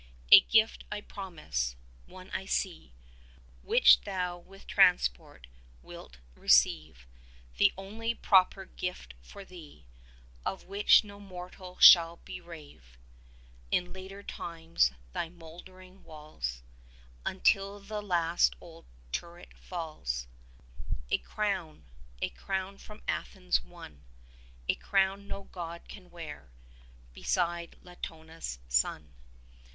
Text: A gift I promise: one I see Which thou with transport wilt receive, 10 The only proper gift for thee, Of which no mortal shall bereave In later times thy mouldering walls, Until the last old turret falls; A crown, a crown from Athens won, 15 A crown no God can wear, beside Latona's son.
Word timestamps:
A 0.31 0.39
gift 0.41 0.83
I 0.91 0.99
promise: 1.01 1.75
one 2.07 2.31
I 2.31 2.45
see 2.47 2.91
Which 3.61 4.01
thou 4.01 4.35
with 4.39 4.65
transport 4.65 5.45
wilt 5.83 6.17
receive, 6.33 7.05
10 7.55 7.57
The 7.57 7.73
only 7.77 8.15
proper 8.15 8.65
gift 8.65 9.13
for 9.21 9.45
thee, 9.45 9.85
Of 10.43 10.63
which 10.63 11.03
no 11.03 11.19
mortal 11.19 11.77
shall 11.77 12.15
bereave 12.25 12.97
In 13.69 13.93
later 13.93 14.23
times 14.23 14.91
thy 15.13 15.29
mouldering 15.29 16.03
walls, 16.03 16.63
Until 17.23 17.79
the 17.79 18.01
last 18.01 18.55
old 18.59 18.85
turret 19.11 19.55
falls; 19.55 20.25
A 21.11 21.19
crown, 21.19 21.83
a 22.23 22.29
crown 22.29 22.79
from 22.79 23.03
Athens 23.07 23.63
won, 23.63 24.03
15 24.65 24.65
A 24.69 24.75
crown 24.83 25.27
no 25.27 25.43
God 25.43 25.83
can 25.87 26.09
wear, 26.09 26.49
beside 27.13 27.75
Latona's 27.83 28.57
son. 28.67 29.13